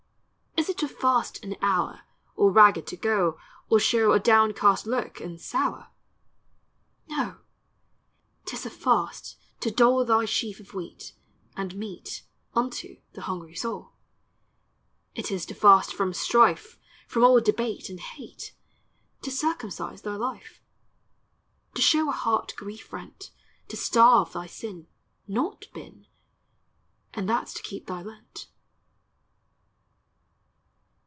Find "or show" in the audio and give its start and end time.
3.69-4.11